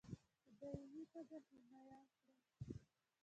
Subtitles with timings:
[0.45, 2.35] په دایمي توګه حمایه کړي.